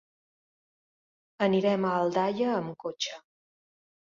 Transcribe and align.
Anirem 1.47 1.87
a 1.91 1.93
Aldaia 1.99 2.49
amb 2.55 2.77
cotxe. 2.87 3.23